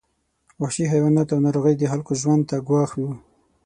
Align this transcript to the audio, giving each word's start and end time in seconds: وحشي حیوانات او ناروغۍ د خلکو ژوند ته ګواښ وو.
وحشي 0.61 0.85
حیوانات 0.93 1.27
او 1.31 1.39
ناروغۍ 1.45 1.75
د 1.77 1.83
خلکو 1.91 2.11
ژوند 2.21 2.43
ته 2.49 2.55
ګواښ 2.67 2.91
وو. 2.97 3.11